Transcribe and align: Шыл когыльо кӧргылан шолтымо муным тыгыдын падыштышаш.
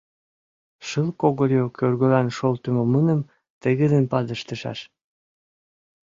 Шыл 0.87 1.09
когыльо 1.21 1.63
кӧргылан 1.77 2.27
шолтымо 2.37 2.83
муным 2.91 3.21
тыгыдын 3.61 4.03
падыштышаш. 4.11 4.79